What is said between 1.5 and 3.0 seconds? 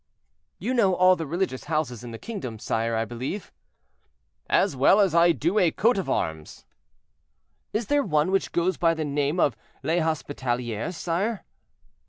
houses in the kingdom, sire,